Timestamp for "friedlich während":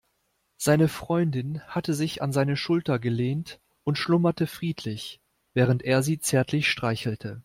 4.47-5.83